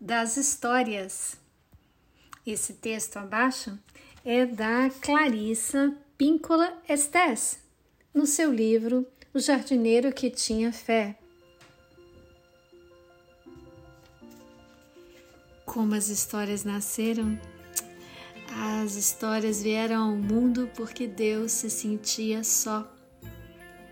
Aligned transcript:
Das 0.00 0.38
histórias. 0.38 1.36
Esse 2.46 2.72
texto 2.72 3.18
abaixo 3.18 3.78
é 4.24 4.46
da 4.46 4.88
Clarissa 5.02 5.94
Píncola 6.16 6.72
Estés, 6.88 7.58
no 8.14 8.24
seu 8.24 8.50
livro 8.50 9.06
O 9.34 9.38
Jardineiro 9.38 10.10
que 10.10 10.30
Tinha 10.30 10.72
Fé. 10.72 11.18
Como 15.66 15.94
as 15.94 16.08
histórias 16.08 16.64
nasceram? 16.64 17.38
As 18.82 18.94
histórias 18.94 19.62
vieram 19.62 20.12
ao 20.12 20.16
mundo 20.16 20.70
porque 20.74 21.06
Deus 21.06 21.52
se 21.52 21.68
sentia 21.68 22.42
só. 22.42 22.90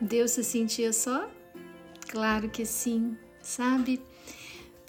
Deus 0.00 0.30
se 0.30 0.42
sentia 0.42 0.90
só? 0.90 1.30
Claro 2.08 2.48
que 2.48 2.64
sim, 2.64 3.14
sabe? 3.42 4.00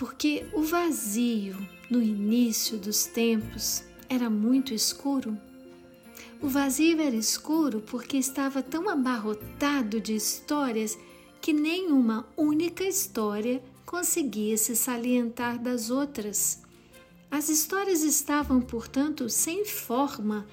Porque 0.02 0.48
o 0.52 0.64
vazio 0.64 1.56
no 1.88 2.02
início 2.02 2.76
dos 2.80 3.06
tempos 3.06 3.84
era 4.10 4.32
muito 4.32 4.74
escuro. 4.74 5.38
O 6.42 6.48
vazio 6.48 7.00
era 7.00 7.16
escuro 7.16 7.82
porque 7.82 8.18
estava 8.18 8.64
tão 8.64 8.90
abarrotado 8.90 10.02
de 10.02 10.16
histórias 10.16 10.98
que 11.40 11.54
nenhuma 11.54 12.28
única 12.36 12.84
história 12.84 13.62
conseguia 13.86 14.58
se 14.58 14.76
salientar 14.76 15.60
das 15.60 15.92
outras. 15.92 16.64
As 17.30 17.48
histórias 17.48 18.02
estavam, 18.02 18.60
portanto, 18.60 19.30
sem 19.30 19.66
forma, 19.66 20.48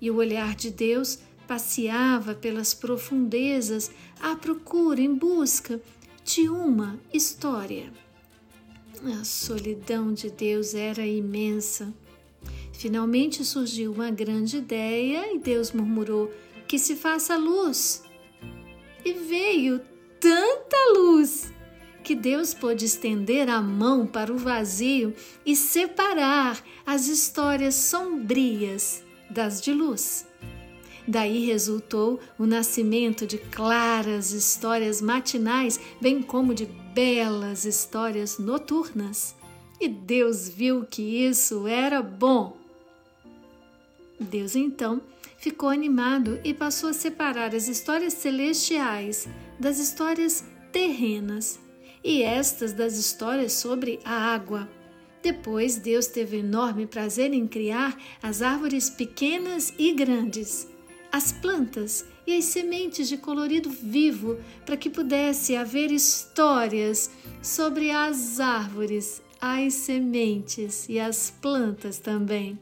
e 0.00 0.12
o 0.12 0.18
olhar 0.18 0.54
de 0.54 0.70
Deus 0.70 1.18
passeava 1.48 2.36
pelas 2.36 2.72
profundezas 2.72 3.90
à 4.20 4.36
procura, 4.36 5.00
em 5.00 5.12
busca 5.12 5.82
de 6.24 6.48
uma 6.48 7.00
história. 7.12 7.92
A 9.04 9.24
solidão 9.24 10.12
de 10.12 10.30
Deus 10.30 10.74
era 10.74 11.04
imensa. 11.04 11.92
Finalmente 12.72 13.44
surgiu 13.44 13.92
uma 13.92 14.12
grande 14.12 14.58
ideia 14.58 15.34
e 15.34 15.40
Deus 15.40 15.72
murmurou: 15.72 16.32
Que 16.68 16.78
se 16.78 16.94
faça 16.94 17.36
luz. 17.36 18.04
E 19.04 19.12
veio 19.12 19.80
tanta 20.20 20.76
luz 20.96 21.52
que 22.04 22.14
Deus 22.14 22.54
pôde 22.54 22.84
estender 22.84 23.48
a 23.48 23.60
mão 23.60 24.06
para 24.06 24.32
o 24.32 24.38
vazio 24.38 25.12
e 25.44 25.56
separar 25.56 26.62
as 26.86 27.08
histórias 27.08 27.74
sombrias 27.74 29.02
das 29.28 29.60
de 29.60 29.72
luz. 29.72 30.26
Daí 31.06 31.46
resultou 31.46 32.20
o 32.38 32.46
nascimento 32.46 33.26
de 33.26 33.38
claras 33.38 34.32
histórias 34.32 35.00
matinais, 35.00 35.80
bem 36.00 36.22
como 36.22 36.54
de 36.54 36.66
belas 36.94 37.64
histórias 37.64 38.38
noturnas. 38.38 39.34
E 39.80 39.88
Deus 39.88 40.48
viu 40.48 40.84
que 40.84 41.02
isso 41.02 41.66
era 41.66 42.00
bom. 42.00 42.56
Deus 44.20 44.54
então 44.54 45.02
ficou 45.36 45.68
animado 45.68 46.38
e 46.44 46.54
passou 46.54 46.90
a 46.90 46.94
separar 46.94 47.52
as 47.52 47.66
histórias 47.66 48.12
celestiais 48.12 49.28
das 49.58 49.80
histórias 49.80 50.44
terrenas 50.70 51.58
e 52.04 52.22
estas 52.22 52.72
das 52.72 52.96
histórias 52.96 53.52
sobre 53.52 53.98
a 54.04 54.12
água. 54.32 54.68
Depois, 55.22 55.76
Deus 55.76 56.06
teve 56.06 56.38
enorme 56.38 56.86
prazer 56.86 57.32
em 57.32 57.46
criar 57.46 57.96
as 58.22 58.42
árvores 58.42 58.90
pequenas 58.90 59.72
e 59.78 59.92
grandes, 59.92 60.68
as 61.12 61.30
plantas 61.30 62.06
e 62.26 62.34
as 62.36 62.46
sementes 62.46 63.08
de 63.08 63.18
colorido 63.18 63.68
vivo, 63.68 64.38
para 64.64 64.76
que 64.76 64.88
pudesse 64.88 65.54
haver 65.54 65.92
histórias 65.92 67.10
sobre 67.42 67.90
as 67.90 68.40
árvores, 68.40 69.20
as 69.40 69.74
sementes 69.74 70.88
e 70.88 70.98
as 70.98 71.30
plantas 71.30 71.98
também. 71.98 72.58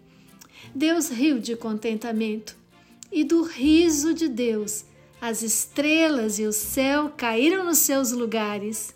Deus 0.74 1.08
riu 1.08 1.38
de 1.38 1.54
contentamento, 1.54 2.56
e 3.12 3.24
do 3.24 3.42
riso 3.42 4.12
de 4.12 4.28
Deus, 4.28 4.84
as 5.20 5.42
estrelas 5.42 6.38
e 6.38 6.46
o 6.46 6.52
céu 6.52 7.12
caíram 7.16 7.64
nos 7.64 7.78
seus 7.78 8.12
lugares. 8.12 8.94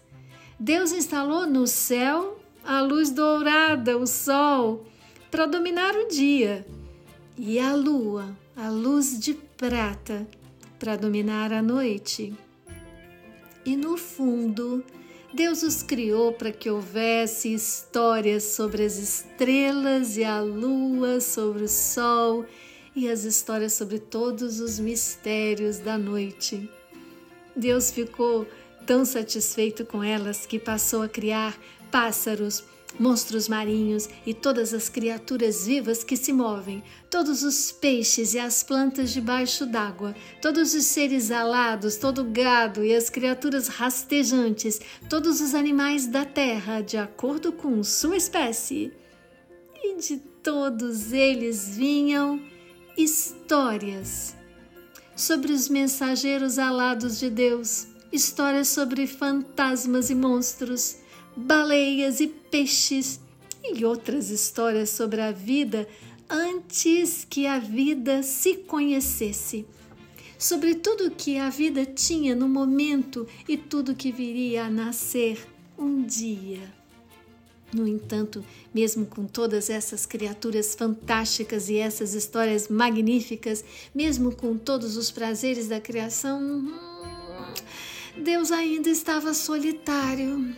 Deus 0.59 0.93
instalou 0.93 1.47
no 1.47 1.67
céu 1.67 2.41
a 2.65 2.81
luz 2.81 3.11
dourada, 3.11 3.99
o 3.99 4.07
sol, 4.07 4.87
para 5.31 5.47
dominar 5.47 5.95
o 5.95 6.09
dia, 6.09 6.67
e 7.37 7.59
a 7.59 7.75
lua, 7.75 8.35
a 8.57 8.71
luz 8.71 9.19
de 9.19 9.35
prata, 9.57 10.27
para 10.79 10.97
dominar 10.97 11.53
a 11.53 11.63
noite. 11.63 12.35
E 13.65 13.77
no 13.77 13.97
fundo, 13.97 14.85
Deus 15.33 15.63
os 15.63 15.83
criou 15.83 16.33
para 16.33 16.53
que 16.53 16.71
houvesse 16.71 17.53
histórias 17.53 18.45
sobre 18.45 18.85
as 18.85 18.97
estrelas 18.97 20.17
e 20.17 20.25
a 20.25 20.41
lua, 20.41 21.21
sobre 21.21 21.65
o 21.65 21.69
sol 21.69 22.45
e 22.95 23.09
as 23.09 23.25
histórias 23.25 23.73
sobre 23.73 23.99
todos 23.99 24.61
os 24.61 24.79
mistérios 24.79 25.79
da 25.79 25.99
noite. 25.99 26.71
Deus 27.57 27.91
ficou 27.91 28.47
tão 28.87 29.05
satisfeito 29.05 29.85
com 29.85 30.03
elas 30.03 30.47
que 30.47 30.59
passou 30.59 31.03
a 31.03 31.09
criar 31.09 31.59
pássaros, 31.91 32.65
monstros 32.99 33.49
marinhos 33.49 34.09
e 34.27 34.33
todas 34.33 34.73
as 34.73 34.89
criaturas 34.89 35.67
vivas 35.67 36.05
que 36.05 36.17
se 36.17 36.33
movem, 36.33 36.83
todos 37.11 37.43
os 37.43 37.73
peixes 37.73 38.35
e 38.35 38.39
as 38.39 38.63
plantas 38.63 39.13
debaixo 39.13 39.67
d'água, 39.67 40.15
todos 40.41 40.75
os 40.75 40.85
seres 40.85 41.31
alados, 41.31 41.97
todo 41.97 42.23
o 42.23 42.31
gado 42.31 42.85
e 42.85 42.95
as 42.95 43.11
criaturas 43.11 43.69
rastejantes, 43.69 44.81
todos 45.09 45.41
os 45.41 45.55
animais 45.55 46.07
da 46.07 46.25
terra, 46.25 46.81
de 46.81 46.97
acordo 46.97 47.53
com 47.53 47.83
sua 47.83 48.17
espécie. 48.17 48.93
E 49.83 49.97
de 49.97 50.17
todos 50.43 51.13
eles 51.13 51.77
vinham 51.77 52.41
histórias 52.97 54.35
sobre 55.17 55.53
os 55.53 55.69
mensageiros 55.69 56.59
alados 56.59 57.19
de 57.19 57.29
Deus 57.29 57.95
histórias 58.15 58.69
sobre 58.69 59.09
fantasmas 59.09 60.09
e 60.09 60.15
monstros, 60.15 60.99
baleias 61.37 62.21
e 62.21 62.27
peixes 62.29 63.21
e 63.63 63.85
outras 63.85 64.31
histórias 64.31 64.91
sobre 64.91 65.21
a 65.21 65.33
vida 65.33 65.89
antes 66.29 67.27
que 67.29 67.47
a 67.47 67.59
vida 67.59 68.23
se 68.23 68.55
conhecesse. 68.57 69.67
Sobre 70.39 70.75
tudo 70.75 71.11
que 71.11 71.39
a 71.39 71.49
vida 71.49 71.87
tinha 71.87 72.35
no 72.35 72.49
momento 72.49 73.27
e 73.49 73.57
tudo 73.57 73.95
que 73.95 74.13
viria 74.13 74.65
a 74.65 74.71
nascer 74.71 75.47
um 75.79 76.03
dia. 76.03 76.73
No 77.73 77.89
entanto, 77.89 78.45
mesmo 78.73 79.05
com 79.07 79.27
todas 79.27 79.69
essas 79.69 80.07
criaturas 80.07 80.75
fantásticas 80.75 81.69
e 81.69 81.77
essas 81.77 82.15
histórias 82.15 82.69
magníficas, 82.69 83.65
mesmo 83.93 84.35
com 84.35 84.57
todos 84.57 84.97
os 84.97 85.11
prazeres 85.11 85.67
da 85.67 85.81
criação, 85.81 86.41
hum, 86.41 86.73
Deus 88.17 88.53
ainda 88.53 88.89
estava 88.89 89.35
solitário. 89.35 90.55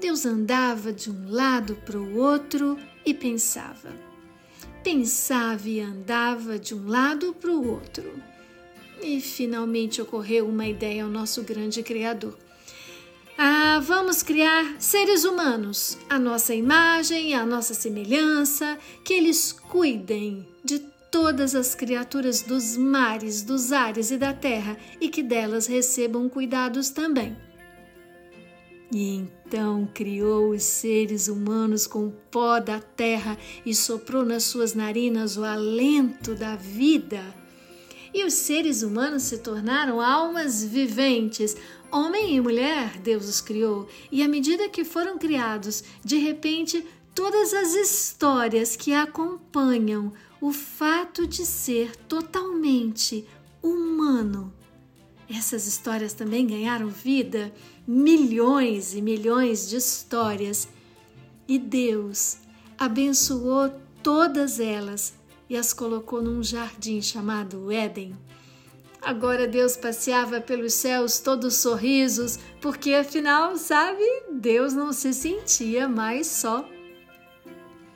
Deus 0.00 0.26
andava 0.26 0.92
de 0.92 1.10
um 1.10 1.30
lado 1.30 1.74
para 1.84 1.98
o 1.98 2.16
outro 2.16 2.78
e 3.04 3.14
pensava. 3.14 3.90
Pensava 4.84 5.68
e 5.68 5.80
andava 5.80 6.58
de 6.58 6.74
um 6.74 6.86
lado 6.86 7.34
para 7.34 7.50
o 7.50 7.68
outro. 7.68 8.12
E 9.02 9.20
finalmente 9.20 10.00
ocorreu 10.00 10.48
uma 10.48 10.66
ideia 10.66 11.04
ao 11.04 11.10
nosso 11.10 11.42
grande 11.42 11.82
Criador. 11.82 12.36
Ah, 13.38 13.80
vamos 13.82 14.22
criar 14.22 14.76
seres 14.78 15.24
humanos, 15.24 15.98
a 16.08 16.18
nossa 16.18 16.54
imagem, 16.54 17.34
a 17.34 17.44
nossa 17.44 17.74
semelhança, 17.74 18.78
que 19.04 19.12
eles 19.12 19.52
cuidem 19.52 20.48
de 20.64 20.78
todas 21.10 21.54
as 21.54 21.74
criaturas 21.74 22.40
dos 22.40 22.76
mares, 22.78 23.42
dos 23.42 23.72
ares 23.72 24.10
e 24.10 24.16
da 24.16 24.32
terra, 24.32 24.78
e 25.00 25.08
que 25.10 25.22
delas 25.22 25.66
recebam 25.66 26.28
cuidados 26.30 26.88
também. 26.88 27.36
E 28.92 29.14
então 29.46 29.88
criou 29.92 30.50
os 30.50 30.62
seres 30.62 31.28
humanos 31.28 31.86
com 31.86 32.06
o 32.06 32.12
pó 32.30 32.60
da 32.60 32.78
terra 32.80 33.36
e 33.64 33.74
soprou 33.74 34.24
nas 34.24 34.44
suas 34.44 34.74
narinas 34.74 35.36
o 35.36 35.44
alento 35.44 36.34
da 36.34 36.56
vida. 36.56 37.22
E 38.14 38.24
os 38.24 38.34
seres 38.34 38.82
humanos 38.82 39.24
se 39.24 39.38
tornaram 39.38 40.00
almas 40.00 40.64
viventes. 40.64 41.56
Homem 41.90 42.36
e 42.36 42.40
mulher, 42.40 42.98
Deus 42.98 43.28
os 43.28 43.40
criou, 43.40 43.88
e 44.10 44.22
à 44.22 44.28
medida 44.28 44.68
que 44.68 44.84
foram 44.84 45.18
criados, 45.18 45.84
de 46.04 46.16
repente, 46.16 46.84
todas 47.14 47.52
as 47.52 47.74
histórias 47.74 48.74
que 48.74 48.92
acompanham 48.92 50.12
o 50.40 50.52
fato 50.52 51.26
de 51.26 51.44
ser 51.44 51.94
totalmente 51.96 53.26
humano. 53.62 54.52
Essas 55.28 55.66
histórias 55.66 56.12
também 56.12 56.46
ganharam 56.46 56.88
vida, 56.88 57.52
milhões 57.86 58.94
e 58.94 59.02
milhões 59.02 59.68
de 59.68 59.76
histórias, 59.76 60.68
e 61.48 61.58
Deus 61.58 62.38
abençoou 62.78 63.72
todas 64.02 64.60
elas 64.60 65.14
e 65.48 65.56
as 65.56 65.72
colocou 65.72 66.22
num 66.22 66.42
jardim 66.42 67.00
chamado 67.00 67.70
Éden. 67.70 68.16
Agora 69.00 69.46
Deus 69.46 69.76
passeava 69.76 70.40
pelos 70.40 70.74
céus 70.74 71.20
todos 71.20 71.56
sorrisos, 71.56 72.38
porque 72.60 72.92
afinal, 72.92 73.56
sabe, 73.56 74.02
Deus 74.32 74.72
não 74.72 74.92
se 74.92 75.12
sentia 75.14 75.88
mais 75.88 76.26
só. 76.26 76.68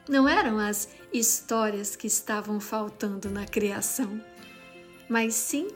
Não 0.09 0.29
eram 0.29 0.59
as 0.59 0.88
histórias 1.12 1.97
que 1.97 2.06
estavam 2.06 2.61
faltando 2.61 3.29
na 3.29 3.44
criação, 3.44 4.21
mas 5.09 5.35
sim, 5.35 5.69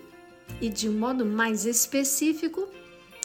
e 0.61 0.69
de 0.69 0.89
um 0.89 0.99
modo 0.99 1.25
mais 1.25 1.67
específico, 1.67 2.69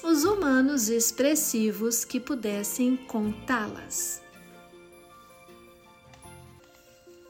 os 0.03 0.23
humanos 0.23 0.89
expressivos 0.89 2.05
que 2.05 2.19
pudessem 2.19 2.95
contá-las. 2.95 4.21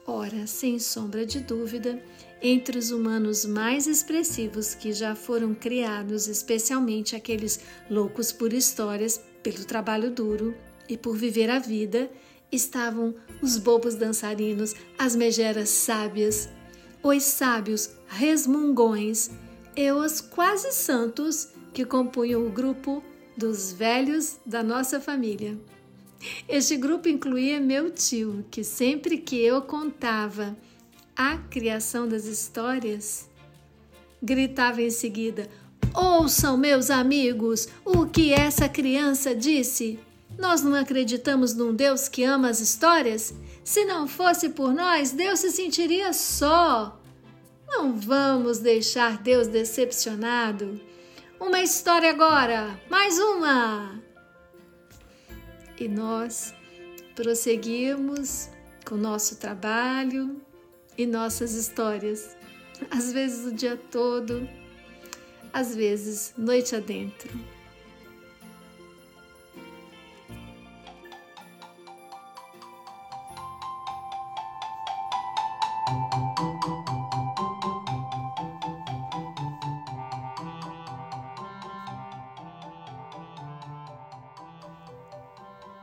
Ora, 0.06 0.46
sem 0.46 0.78
sombra 0.78 1.24
de 1.24 1.40
dúvida, 1.40 2.02
entre 2.42 2.78
os 2.78 2.90
humanos 2.90 3.44
mais 3.44 3.86
expressivos 3.86 4.74
que 4.74 4.92
já 4.92 5.14
foram 5.14 5.54
criados, 5.54 6.26
especialmente 6.26 7.14
aqueles 7.14 7.60
loucos 7.88 8.32
por 8.32 8.52
histórias, 8.52 9.20
pelo 9.42 9.64
trabalho 9.64 10.10
duro 10.10 10.54
e 10.88 10.96
por 10.96 11.16
viver 11.16 11.50
a 11.50 11.58
vida, 11.58 12.10
estavam 12.50 13.14
os 13.40 13.56
bobos 13.56 13.94
dançarinos, 13.94 14.74
as 14.98 15.14
megeras 15.14 15.68
sábias, 15.68 16.48
os 17.02 17.22
sábios 17.22 17.90
resmungões 18.08 19.30
e 19.80 19.90
os 19.92 20.20
quase 20.20 20.72
santos 20.72 21.48
que 21.72 21.86
compunham 21.86 22.46
o 22.46 22.50
grupo 22.50 23.02
dos 23.34 23.72
velhos 23.72 24.36
da 24.44 24.62
nossa 24.62 25.00
família. 25.00 25.58
Este 26.46 26.76
grupo 26.76 27.08
incluía 27.08 27.58
meu 27.58 27.90
tio, 27.90 28.44
que 28.50 28.62
sempre 28.62 29.16
que 29.16 29.40
eu 29.40 29.62
contava 29.62 30.54
a 31.16 31.38
criação 31.38 32.06
das 32.06 32.26
histórias, 32.26 33.26
gritava 34.22 34.82
em 34.82 34.90
seguida: 34.90 35.48
Ouçam, 35.94 36.58
meus 36.58 36.90
amigos, 36.90 37.66
o 37.82 38.04
que 38.04 38.34
essa 38.34 38.68
criança 38.68 39.34
disse. 39.34 39.98
Nós 40.38 40.60
não 40.60 40.74
acreditamos 40.74 41.54
num 41.54 41.74
Deus 41.74 42.06
que 42.06 42.22
ama 42.22 42.50
as 42.50 42.60
histórias? 42.60 43.34
Se 43.64 43.86
não 43.86 44.06
fosse 44.06 44.50
por 44.50 44.74
nós, 44.74 45.12
Deus 45.12 45.38
se 45.38 45.50
sentiria 45.50 46.12
só. 46.12 46.99
Não 47.70 47.96
vamos 47.96 48.58
deixar 48.58 49.16
Deus 49.18 49.46
decepcionado. 49.46 50.80
Uma 51.38 51.62
história 51.62 52.10
agora, 52.10 52.78
mais 52.90 53.18
uma! 53.18 54.02
E 55.78 55.88
nós 55.88 56.52
prosseguimos 57.14 58.50
com 58.84 58.96
nosso 58.96 59.36
trabalho, 59.36 60.42
e 60.98 61.06
nossas 61.06 61.54
histórias, 61.54 62.36
às 62.90 63.12
vezes 63.12 63.46
o 63.46 63.54
dia 63.54 63.76
todo, 63.90 64.46
às 65.52 65.74
vezes 65.74 66.34
noite 66.36 66.74
adentro. 66.76 67.30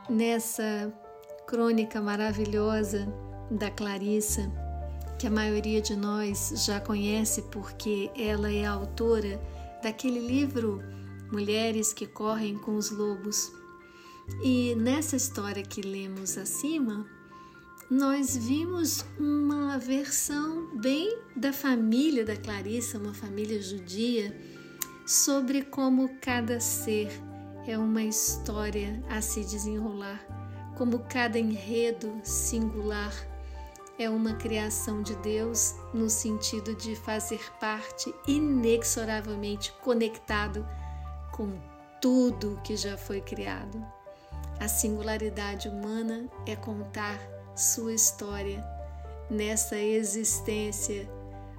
Nessa 0.08 0.90
crônica 1.46 2.00
maravilhosa 2.00 3.06
da 3.50 3.70
Clarissa, 3.70 4.50
que 5.18 5.26
a 5.26 5.30
maioria 5.30 5.82
de 5.82 5.94
nós 5.94 6.64
já 6.64 6.80
conhece 6.80 7.42
porque 7.50 8.10
ela 8.16 8.50
é 8.50 8.64
autora 8.64 9.38
daquele 9.82 10.18
livro 10.18 10.82
Mulheres 11.30 11.92
que 11.92 12.06
Correm 12.06 12.56
com 12.56 12.76
os 12.76 12.90
Lobos. 12.90 13.52
E 14.42 14.74
nessa 14.76 15.16
história 15.16 15.62
que 15.62 15.82
lemos 15.82 16.38
acima, 16.38 17.06
nós 17.90 18.34
vimos 18.34 19.04
uma 19.18 19.78
versão 19.78 20.74
bem 20.76 21.18
da 21.36 21.52
família 21.52 22.24
da 22.24 22.36
Clarissa, 22.36 22.98
uma 22.98 23.12
família 23.12 23.60
judia, 23.60 24.34
sobre 25.06 25.62
como 25.62 26.18
cada 26.20 26.60
ser 26.60 27.10
é 27.68 27.76
uma 27.76 28.02
história 28.02 28.98
a 29.10 29.20
se 29.20 29.44
desenrolar, 29.44 30.18
como 30.74 31.00
cada 31.00 31.38
enredo 31.38 32.18
singular 32.24 33.12
é 33.98 34.08
uma 34.08 34.32
criação 34.34 35.02
de 35.02 35.14
Deus 35.16 35.74
no 35.92 36.08
sentido 36.08 36.74
de 36.74 36.96
fazer 36.96 37.40
parte 37.60 38.14
inexoravelmente 38.26 39.70
conectado 39.82 40.66
com 41.30 41.52
tudo 42.00 42.58
que 42.64 42.74
já 42.74 42.96
foi 42.96 43.20
criado. 43.20 43.84
A 44.58 44.66
singularidade 44.66 45.68
humana 45.68 46.26
é 46.46 46.56
contar 46.56 47.20
sua 47.54 47.92
história 47.92 48.64
nessa 49.28 49.76
existência 49.76 51.06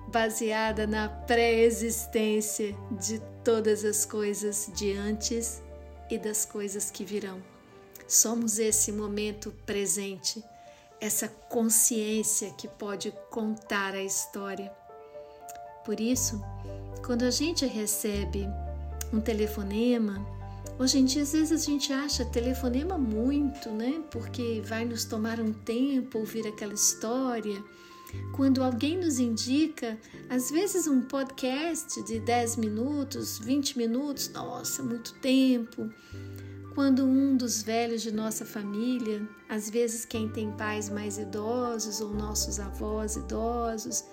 baseada 0.08 0.88
na 0.88 1.08
pré-existência 1.08 2.76
de 3.00 3.20
todas 3.44 3.86
as 3.86 4.06
coisas 4.06 4.72
de 4.74 4.94
antes 4.94 5.62
e 6.10 6.18
das 6.18 6.46
coisas 6.46 6.90
que 6.90 7.06
virão. 7.06 7.42
Somos 8.08 8.58
esse 8.58 8.92
momento 8.92 9.54
presente 9.66 10.44
essa 11.00 11.28
consciência 11.28 12.52
que 12.52 12.68
pode 12.68 13.14
contar 13.30 13.94
a 13.94 14.04
história. 14.04 14.72
Por 15.86 16.00
isso, 16.00 16.42
quando 17.06 17.24
a 17.24 17.32
gente 17.32 17.66
recebe 17.66 18.48
um 19.14 19.22
telefonema, 19.22 20.26
hoje 20.78 21.00
em 21.00 21.06
dia 21.06 21.24
às 21.24 21.32
vezes 21.32 21.52
a 21.52 21.66
gente 21.66 21.92
acha 21.94 22.26
telefonema 22.26 22.98
muito, 22.98 23.70
né? 23.70 24.04
Porque 24.12 24.62
vai 24.66 24.84
nos 24.86 25.06
tomar 25.06 25.40
um 25.40 25.54
tempo 25.54 26.20
ouvir 26.20 26.46
aquela 26.48 26.74
história. 26.74 27.64
Quando 28.34 28.64
alguém 28.64 28.98
nos 28.98 29.20
indica, 29.20 29.98
às 30.30 30.50
vezes 30.50 30.88
um 30.88 31.02
podcast 31.02 32.02
de 32.04 32.20
10 32.20 32.56
minutos, 32.58 33.40
20 33.40 33.78
minutos, 33.78 34.30
nossa, 34.30 34.82
muito 34.82 35.14
tempo. 35.16 35.90
Quando 36.74 37.04
um 37.04 37.36
dos 37.36 37.62
velhos 37.62 38.02
de 38.02 38.12
nossa 38.12 38.46
família, 38.46 39.28
às 39.50 39.70
vezes 39.70 40.06
quem 40.06 40.30
tem 40.30 40.52
pais 40.52 40.90
mais 40.90 41.18
idosos 41.18 42.00
ou 42.00 42.14
nossos 42.14 42.60
avós 42.60 43.16
idosos, 43.16 44.06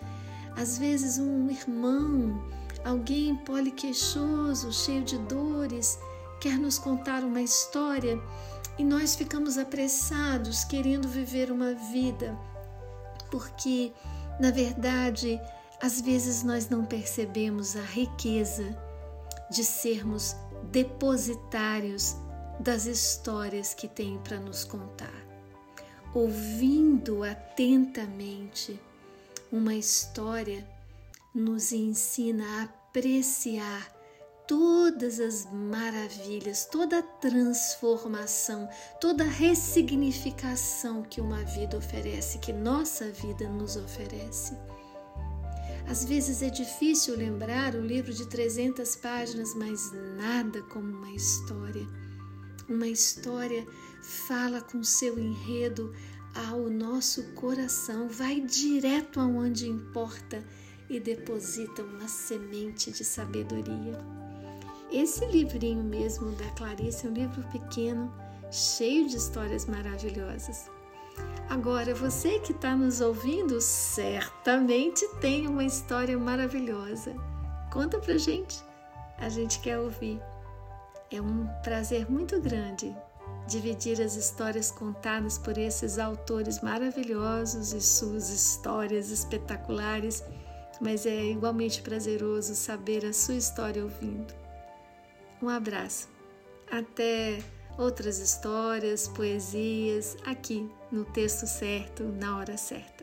às 0.57 0.79
vezes 0.79 1.19
um 1.19 1.50
irmão, 1.50 2.43
alguém 2.85 3.37
poliqueixoso, 3.37 4.73
cheio 4.73 5.05
de 5.05 5.19
dores, 5.19 5.99
quer 6.41 6.59
nos 6.59 6.79
contar 6.79 7.23
uma 7.23 7.43
história 7.43 8.21
e 8.79 8.85
nós 8.85 9.15
ficamos 9.15 9.59
apressados 9.59 10.65
querendo 10.65 11.09
viver 11.09 11.50
uma 11.50 11.75
vida, 11.75 12.38
porque, 13.37 13.93
na 14.40 14.50
verdade, 14.50 15.38
às 15.83 16.00
vezes 16.00 16.43
nós 16.43 16.71
não 16.71 16.87
percebemos 16.87 17.76
a 17.76 17.83
riqueza 17.83 18.75
de 19.50 19.62
sermos 19.62 20.35
depositários 20.73 22.16
das 22.59 22.87
histórias 22.87 23.75
que 23.75 23.88
tem 23.88 24.19
para 24.21 24.40
nos 24.40 24.64
contar. 24.64 25.12
Ouvindo 26.14 27.23
atentamente 27.25 28.81
uma 29.52 29.75
história 29.75 30.66
nos 31.35 31.73
ensina 31.73 32.43
a 32.43 32.62
apreciar 32.62 33.93
todas 34.47 35.21
as 35.21 35.47
maravilhas, 35.53 36.67
toda 36.67 36.99
a 36.99 37.03
transformação, 37.03 38.69
toda 39.00 39.25
a 39.25 39.29
ressignificação 39.29 41.03
que 41.03 41.21
uma 41.21 41.43
vida 41.45 41.76
oferece, 41.76 42.38
que 42.38 42.53
nossa 42.53 43.11
vida 43.11 43.49
nos 43.49 43.76
oferece. 43.76 44.57
Às 45.88 46.05
vezes 46.05 46.43
é 46.43 46.50
difícil 46.50 47.17
lembrar 47.17 47.75
um 47.76 47.87
livro 47.87 48.12
de 48.12 48.26
300 48.26 48.97
páginas, 48.97 49.55
mas 49.55 49.93
nada 50.17 50.62
como 50.62 50.93
uma 50.93 51.12
história 51.12 51.87
uma 52.69 52.88
história 52.88 53.67
fala 54.03 54.61
com 54.61 54.83
seu 54.83 55.19
enredo 55.19 55.95
ao 56.35 56.69
nosso 56.69 57.23
coração, 57.33 58.09
vai 58.09 58.41
direto 58.41 59.21
aonde 59.21 59.69
importa 59.69 60.45
e 60.88 61.00
deposita 61.00 61.83
uma 61.83 62.09
semente 62.09 62.91
de 62.91 63.05
sabedoria. 63.05 64.25
Esse 64.90 65.25
livrinho 65.26 65.83
mesmo 65.83 66.31
da 66.33 66.49
Clarice 66.50 67.07
é 67.07 67.11
um 67.11 67.12
livro 67.12 67.43
pequeno, 67.50 68.12
cheio 68.50 69.09
de 69.09 69.16
histórias 69.16 69.66
maravilhosas. 69.66 70.71
Agora, 71.49 71.95
você 71.95 72.38
que 72.40 72.52
está 72.52 72.76
nos 72.76 73.00
ouvindo 73.00 73.61
certamente 73.61 75.07
tem 75.21 75.47
uma 75.47 75.64
história 75.64 76.16
maravilhosa. 76.19 77.14
Conta 77.73 77.99
pra 77.99 78.16
gente, 78.19 78.62
a 79.19 79.28
gente 79.28 79.61
quer 79.61 79.78
ouvir. 79.78 80.21
É 81.11 81.21
um 81.21 81.47
prazer 81.62 82.11
muito 82.11 82.40
grande 82.40 82.95
dividir 83.47 84.00
as 84.02 84.16
histórias 84.16 84.73
contadas 84.73 85.38
por 85.38 85.57
esses 85.57 85.99
autores 85.99 86.61
maravilhosos 86.61 87.73
e 87.73 87.81
suas 87.81 88.28
histórias 88.28 89.11
espetaculares 89.11 90.25
mas 90.81 91.07
é 91.07 91.25
igualmente 91.25 91.83
prazeroso 91.83 92.55
saber 92.55 93.05
a 93.05 93.12
sua 93.12 93.35
história 93.35 93.83
ouvindo. 93.83 94.35
Um 95.43 95.49
abraço. 95.49 96.09
Até 96.71 97.38
outras 97.78 98.19
histórias, 98.19 99.07
poesias, 99.09 100.16
aqui 100.25 100.69
no 100.90 101.05
texto 101.05 101.47
certo, 101.47 102.05
na 102.05 102.38
hora 102.38 102.57
certa. 102.57 102.96